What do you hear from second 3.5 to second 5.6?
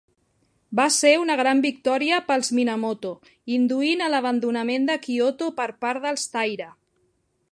induint a l'abandonament de Kyoto